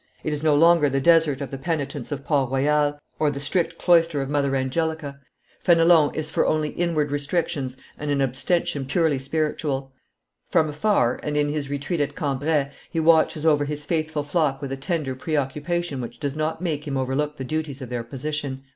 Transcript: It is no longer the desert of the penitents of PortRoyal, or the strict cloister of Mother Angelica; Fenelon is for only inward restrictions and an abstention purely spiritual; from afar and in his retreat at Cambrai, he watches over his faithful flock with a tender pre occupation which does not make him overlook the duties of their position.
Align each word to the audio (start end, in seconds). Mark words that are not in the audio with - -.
It 0.23 0.33
is 0.33 0.41
no 0.41 0.55
longer 0.55 0.89
the 0.89 0.99
desert 0.99 1.41
of 1.41 1.51
the 1.51 1.59
penitents 1.59 2.11
of 2.11 2.25
PortRoyal, 2.25 2.97
or 3.19 3.29
the 3.29 3.39
strict 3.39 3.77
cloister 3.77 4.19
of 4.19 4.31
Mother 4.31 4.55
Angelica; 4.55 5.19
Fenelon 5.59 6.15
is 6.15 6.27
for 6.27 6.43
only 6.47 6.69
inward 6.69 7.11
restrictions 7.11 7.77
and 7.99 8.09
an 8.09 8.19
abstention 8.19 8.87
purely 8.87 9.19
spiritual; 9.19 9.93
from 10.49 10.67
afar 10.69 11.19
and 11.21 11.37
in 11.37 11.49
his 11.49 11.69
retreat 11.69 11.99
at 11.99 12.15
Cambrai, 12.15 12.71
he 12.89 12.99
watches 12.99 13.45
over 13.45 13.65
his 13.65 13.85
faithful 13.85 14.23
flock 14.23 14.59
with 14.59 14.71
a 14.71 14.75
tender 14.75 15.13
pre 15.13 15.37
occupation 15.37 16.01
which 16.01 16.19
does 16.19 16.35
not 16.35 16.61
make 16.63 16.87
him 16.87 16.97
overlook 16.97 17.37
the 17.37 17.43
duties 17.43 17.79
of 17.79 17.89
their 17.89 18.03
position. 18.03 18.63